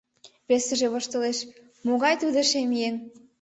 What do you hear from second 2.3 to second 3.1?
шем еҥ?